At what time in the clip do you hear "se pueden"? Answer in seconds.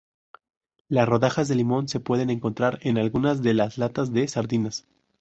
1.87-2.31